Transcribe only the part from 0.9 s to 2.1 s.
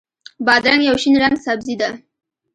شین رنګه سبزي ده.